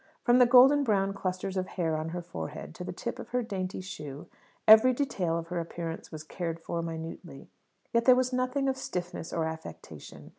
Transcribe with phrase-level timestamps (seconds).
[0.23, 3.43] From the golden brown clusters of hair on her forehead to the tip of her
[3.43, 4.25] dainty shoe
[4.67, 7.51] every detail of her appearance was cared for minutely.
[7.93, 10.29] Yet there was nothing of stiffness or affectation.